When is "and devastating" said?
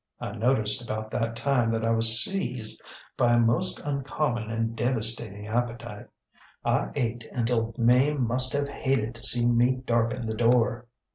4.49-5.45